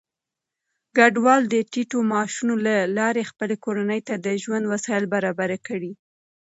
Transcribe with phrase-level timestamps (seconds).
[0.95, 5.91] کډوال د ټيټو معاشونو له لارې خپلې کورنۍ ته د ژوند وسايل برابر کړي.